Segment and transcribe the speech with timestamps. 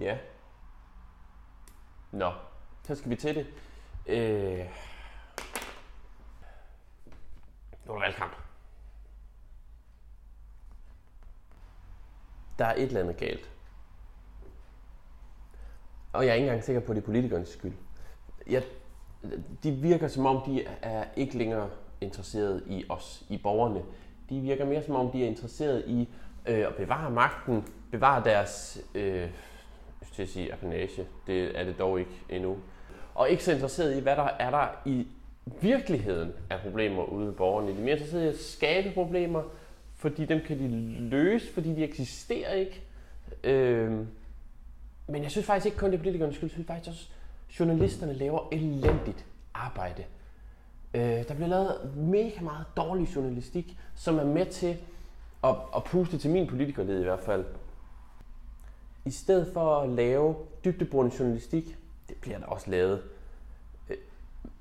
[0.00, 0.18] Ja.
[2.12, 2.32] Nå,
[2.82, 3.46] så skal vi til det.
[4.06, 4.66] Øh...
[7.86, 8.36] Nu er der valgkamp.
[12.58, 13.50] Der er et eller andet galt.
[16.12, 17.72] Og jeg er ikke engang sikker på, at det er politikernes skyld.
[18.46, 18.62] Jeg,
[19.62, 21.70] de virker som om, de er ikke længere
[22.00, 23.82] interesseret i os, i borgerne.
[24.28, 26.08] De virker mere som om, de er interesseret i
[26.46, 29.30] øh, at bevare magten, bevare deres, øh,
[30.14, 32.56] til at sige apanage, det er det dog ikke endnu.
[33.14, 35.06] Og ikke så interesseret i, hvad der er der i
[35.60, 37.68] virkeligheden af problemer ude ved borgerne.
[37.68, 39.42] De er mere interesseret i at skabe problemer,
[39.96, 40.68] fordi dem kan de
[41.00, 42.82] løse, fordi de eksisterer ikke.
[43.44, 44.06] Øhm,
[45.06, 47.08] men jeg synes faktisk ikke kun det er politikernes skyld, jeg synes faktisk også,
[47.48, 49.24] at journalisterne laver elendigt
[49.54, 50.04] arbejde.
[50.94, 54.76] Øh, der bliver lavet mega meget dårlig journalistik, som er med til
[55.44, 57.44] at, at puste til min politikerled i hvert fald.
[59.04, 61.76] I stedet for at lave dybdeborende journalistik,
[62.08, 63.02] det bliver der også lavet,
[63.90, 63.96] øh,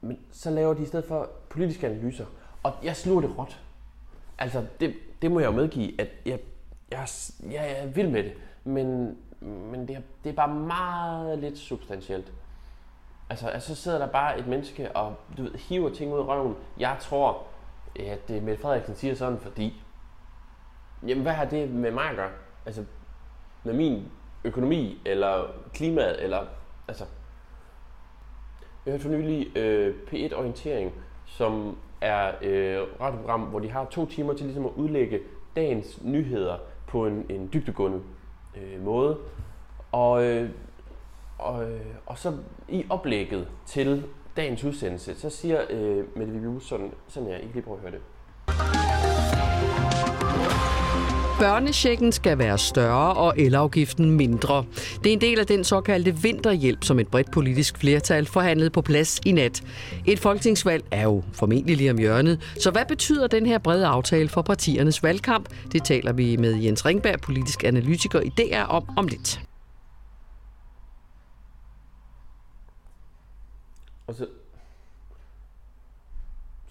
[0.02, 2.25] men så laver de i stedet for politiske analyser.
[2.63, 3.61] Og jeg sluger det råt.
[4.38, 6.39] Altså, det, det må jeg jo medgive, at jeg,
[6.91, 7.08] jeg,
[7.52, 8.33] jeg er vild med det.
[8.63, 12.33] Men, men det, er, det er bare meget lidt substantielt.
[13.30, 16.28] Altså, altså, så sidder der bare et menneske og du ved, hiver ting ud af
[16.28, 16.55] røven.
[16.80, 17.44] Jeg tror,
[18.00, 19.81] at det Mette Frederiksen siger sådan, fordi...
[21.07, 22.31] Jamen, hvad har det med mig at gøre?
[22.66, 22.85] Altså,
[23.63, 24.11] med min
[24.44, 26.39] økonomi, eller klimaet, eller...
[26.88, 27.05] Altså...
[28.85, 30.94] Jeg hørte for nylig øh, P1 Orientering,
[31.25, 35.19] som er øh, radioprogram, hvor de har to timer til ligesom at udlægge
[35.55, 38.02] dagens nyheder på en, en dybdegående
[38.58, 39.17] øh, måde.
[39.91, 40.50] Og, øh,
[41.38, 42.38] og, øh, og så
[42.69, 44.03] i oplægget til
[44.38, 47.81] dagens udsendelse, så siger øh, Mette Viby sådan, sådan her, I kan lige prøve at
[47.81, 48.02] høre det.
[51.44, 54.66] Børnechecken skal være større og elafgiften mindre.
[55.03, 58.81] Det er en del af den såkaldte vinterhjælp, som et bredt politisk flertal forhandlede på
[58.81, 59.63] plads i nat.
[60.06, 64.29] Et folketingsvalg er jo formentlig lige om hjørnet, så hvad betyder den her brede aftale
[64.29, 65.50] for partiernes valgkamp?
[65.72, 69.41] Det taler vi med Jens Ringberg, politisk analytiker i DR om om lidt.
[74.07, 74.28] Og så,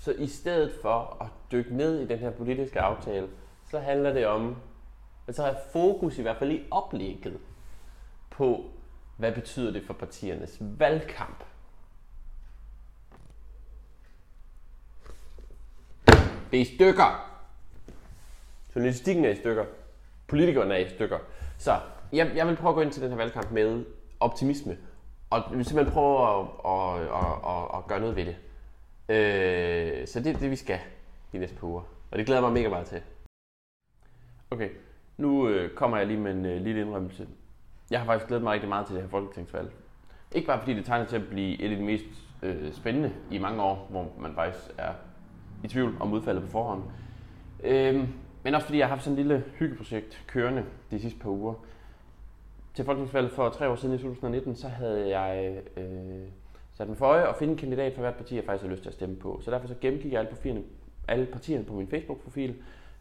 [0.01, 3.27] så i stedet for at dykke ned i den her politiske aftale,
[3.73, 4.57] så handler det om,
[5.27, 7.39] at så har fokus i hvert fald i oplægget
[8.31, 8.65] på,
[9.17, 11.45] hvad betyder det for partiernes valgkamp.
[16.51, 17.39] Det er i stykker.
[18.75, 19.65] Journalistikken er i stykker.
[20.27, 21.19] Politikerne er i stykker.
[21.59, 21.81] Så
[22.13, 23.85] jeg, jeg vil prøve at gå ind til den her valgkamp med
[24.21, 24.79] optimisme.
[25.31, 28.37] Og vi vil simpelthen prøve at, at, at, at, at gøre noget ved det.
[29.09, 30.81] Øh, så det er det, vi skal
[31.33, 31.83] de næste par uger.
[32.11, 33.03] Og det glæder jeg mig mega meget til.
[34.53, 34.69] Okay,
[35.19, 37.27] nu øh, kommer jeg lige med en øh, lille indrømmelse.
[37.91, 39.71] Jeg har faktisk glædet mig rigtig meget til det her folketingsvalg.
[40.33, 42.05] Ikke bare fordi det tegner til at blive et af de mest
[42.43, 44.93] øh, spændende i mange år, hvor man faktisk er
[45.65, 46.83] i tvivl om udfaldet på forhånd.
[47.65, 48.09] Øh,
[48.43, 51.55] men også fordi jeg har haft sådan et lille hyggeprojekt kørende de sidste par uger.
[52.75, 55.85] Til folketingsvalget for tre år siden i 2019, så havde jeg øh,
[56.73, 58.83] sat mig for øje at finde en kandidat for hvert parti, jeg faktisk har lyst
[58.83, 59.41] til at stemme på.
[59.45, 60.63] Så derfor så gennemgik jeg alle, profilerne,
[61.09, 62.55] alle partierne på min Facebook-profil,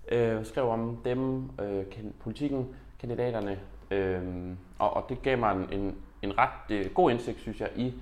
[0.08, 1.86] øh, skrev om dem, øh,
[2.20, 3.60] politikken, kandidaterne,
[3.92, 7.70] øh, og, og det gav mig en, en, en ret øh, god indsigt, synes jeg,
[7.76, 7.94] i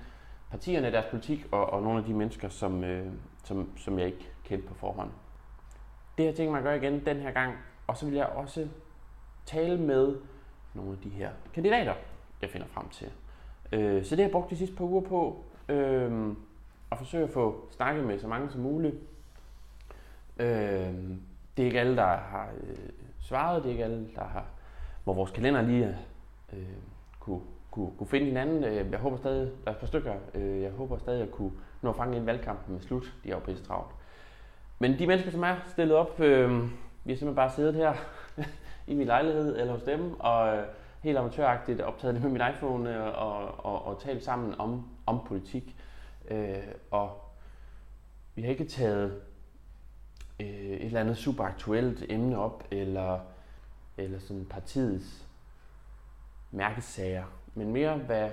[0.50, 3.06] partierne, deres politik og, og nogle af de mennesker, som, øh,
[3.44, 5.10] som, som jeg ikke kendte på forhånd.
[6.18, 7.54] Det har jeg tænkt mig at gøre igen den her gang,
[7.86, 8.68] og så vil jeg også
[9.46, 10.16] tale med
[10.74, 11.94] nogle af de her kandidater,
[12.42, 13.10] jeg finder frem til.
[13.72, 16.32] Øh, så det har jeg brugt de sidste par uger på, øh,
[16.90, 18.94] at forsøge at få snakket med så mange som muligt.
[20.38, 20.94] Øh,
[21.60, 22.76] det er ikke alle, der har øh,
[23.20, 24.44] svaret, det er ikke alle, der har,
[25.04, 25.96] hvor vores kalender lige
[26.52, 26.58] øh,
[27.20, 27.40] kunne,
[27.70, 28.64] kunne, kunne finde hinanden.
[28.64, 31.50] Øh, jeg håber stadig, der er et par stykker, øh, jeg håber stadig at kunne
[31.82, 33.14] nå at fange en valgkampen med slut.
[33.24, 33.90] De er jo pisse travlt.
[34.78, 36.50] Men de mennesker, som er stillet op, øh,
[37.04, 37.94] vi har simpelthen bare siddet her
[38.92, 40.64] i min lejlighed eller hos dem, og øh,
[41.02, 45.20] helt amatøragtigt optaget det med min iPhone øh, og, og, og talt sammen om, om
[45.26, 45.76] politik.
[46.30, 46.56] Øh,
[46.90, 47.10] og
[48.34, 49.20] vi har ikke taget
[50.90, 53.20] eller andet super aktuelt emne op, eller,
[53.96, 55.28] eller sådan partiets
[56.50, 58.30] mærkesager, men mere hvad,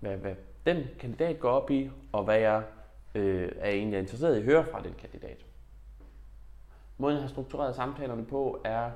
[0.00, 0.34] hvad, hvad
[0.66, 2.62] den kandidat går op i, og hvad jeg
[3.14, 5.44] øh, er egentlig interesseret i at høre fra den kandidat.
[6.98, 8.90] Måden jeg har struktureret samtalerne på er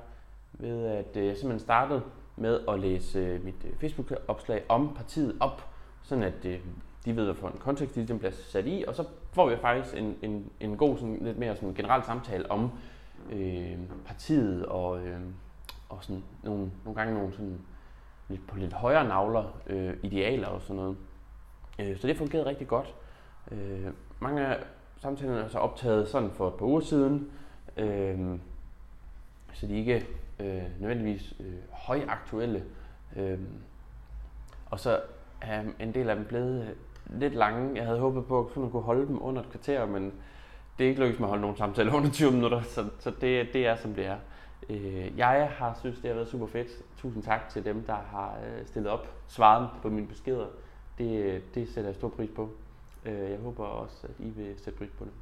[0.53, 2.03] ved, at øh, jeg simpelthen startede
[2.35, 5.69] med at læse øh, mit øh, Facebook-opslag om partiet op,
[6.03, 6.59] sådan at øh,
[7.05, 9.57] de ved, hvad for en kontekst de ligesom bliver sat i, og så får vi
[9.57, 12.71] faktisk en, en, en god, sådan, lidt mere sådan generel samtale om
[13.31, 15.19] øh, partiet og, øh,
[15.89, 17.59] og sådan nogle, nogle gange nogle sådan
[18.29, 20.97] lidt, på lidt højere navler, øh, idealer og sådan noget.
[21.79, 22.95] Øh, så det fungerede rigtig godt.
[23.51, 23.87] Øh,
[24.19, 24.63] mange af
[24.97, 27.31] samtalerne er så optaget sådan for et par uger siden,
[27.77, 28.39] øh,
[29.53, 30.07] så de ikke
[30.39, 32.63] øh, nødvendigvis øh, højaktuelle.
[33.15, 33.39] Øh,
[34.65, 35.01] og så
[35.41, 36.75] er en del af dem blevet
[37.09, 37.75] lidt lange.
[37.75, 40.13] Jeg havde håbet på, at man kunne holde dem under et kvarter, men
[40.77, 43.47] det er ikke lykkedes mig at holde nogen samtale under 20 minutter, så, så det,
[43.53, 44.17] det er som det er.
[44.69, 46.67] Øh, jeg har synes, det har været super fedt.
[46.97, 50.45] Tusind tak til dem, der har øh, stillet op, svaret på mine beskeder.
[50.97, 52.49] Det, øh, det sætter jeg stor pris på.
[53.05, 55.13] Øh, jeg håber også, at I vil sætte pris på det.